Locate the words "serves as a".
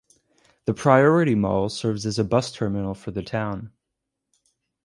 1.69-2.23